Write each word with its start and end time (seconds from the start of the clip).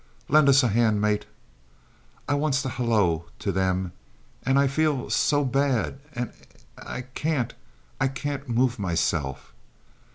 Lend 0.29 0.49
us 0.49 0.63
a 0.63 0.69
hand, 0.69 0.99
mate. 0.99 1.27
I 2.27 2.33
wants 2.33 2.63
to 2.63 2.69
halloo 2.69 3.21
to 3.37 3.55
'em 3.55 3.91
and 4.41 4.57
I 4.57 4.65
feels 4.65 5.13
so 5.13 5.45
bad 5.45 5.99
and 6.15 6.33
I 6.75 7.01
can't, 7.03 7.53
I 7.99 8.07
can't 8.07 8.49
move 8.49 8.79
myself. 8.79 9.53